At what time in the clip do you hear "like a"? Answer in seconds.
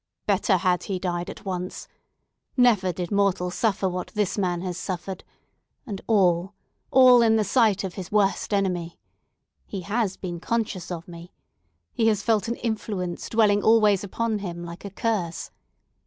14.63-14.89